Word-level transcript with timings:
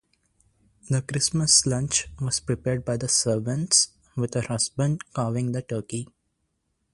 The 0.89 1.03
Christmas 1.03 1.63
lunch 1.67 2.07
was 2.19 2.39
prepared 2.39 2.83
by 2.83 2.97
the 2.97 3.07
servants 3.07 3.89
with 4.15 4.33
her 4.33 4.41
husband 4.41 5.03
carving 5.13 5.51
the 5.51 5.61
turkey. 5.61 6.07